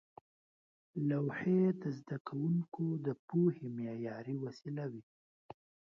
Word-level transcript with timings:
لوحې 1.09 1.61
د 1.81 1.83
زده 1.99 2.17
کوونکو 2.27 2.83
د 3.05 3.07
پوهې 3.27 3.67
معیاري 3.77 4.35
وسیله 4.45 4.85
وې. 4.91 5.03